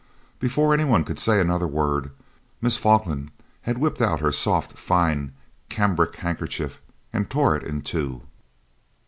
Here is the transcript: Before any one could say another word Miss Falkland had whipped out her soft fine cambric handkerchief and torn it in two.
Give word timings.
Before 0.39 0.73
any 0.73 0.83
one 0.83 1.03
could 1.03 1.19
say 1.19 1.39
another 1.39 1.67
word 1.67 2.09
Miss 2.59 2.75
Falkland 2.75 3.29
had 3.61 3.77
whipped 3.77 4.01
out 4.01 4.19
her 4.19 4.31
soft 4.31 4.73
fine 4.75 5.31
cambric 5.69 6.15
handkerchief 6.15 6.81
and 7.13 7.29
torn 7.29 7.61
it 7.61 7.67
in 7.67 7.81
two. 7.83 8.23